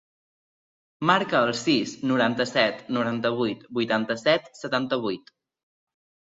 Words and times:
Marca 1.09 1.41
el 1.47 1.51
sis, 1.59 1.93
noranta-set, 2.11 2.81
noranta-vuit, 2.97 3.63
vuitanta-set, 3.81 4.51
setanta-vuit. 4.63 5.33